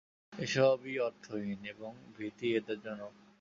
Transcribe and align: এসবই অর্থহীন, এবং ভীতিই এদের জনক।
এসবই 0.33 0.95
অর্থহীন, 0.99 1.59
এবং 1.73 1.91
ভীতিই 2.15 2.55
এদের 2.55 2.77
জনক। 2.85 3.13